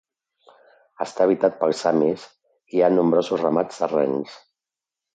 [1.05, 4.39] Està habitat pels samis i hi ha nombrosos ramats de rens.